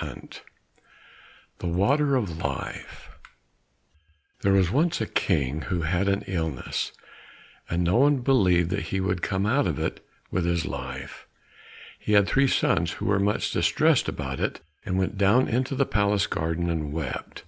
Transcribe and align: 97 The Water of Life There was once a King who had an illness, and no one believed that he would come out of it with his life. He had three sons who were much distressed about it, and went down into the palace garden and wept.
97 0.00 0.30
The 1.58 1.66
Water 1.66 2.14
of 2.14 2.38
Life 2.38 3.08
There 4.42 4.52
was 4.52 4.70
once 4.70 5.00
a 5.00 5.08
King 5.08 5.62
who 5.62 5.80
had 5.80 6.06
an 6.08 6.22
illness, 6.28 6.92
and 7.68 7.82
no 7.82 7.96
one 7.96 8.18
believed 8.18 8.70
that 8.70 8.90
he 8.94 9.00
would 9.00 9.22
come 9.22 9.44
out 9.44 9.66
of 9.66 9.76
it 9.80 10.06
with 10.30 10.44
his 10.44 10.64
life. 10.64 11.26
He 11.98 12.12
had 12.12 12.28
three 12.28 12.46
sons 12.46 12.92
who 12.92 13.06
were 13.06 13.18
much 13.18 13.50
distressed 13.50 14.08
about 14.08 14.38
it, 14.38 14.60
and 14.86 14.98
went 14.98 15.18
down 15.18 15.48
into 15.48 15.74
the 15.74 15.84
palace 15.84 16.28
garden 16.28 16.70
and 16.70 16.92
wept. 16.92 17.42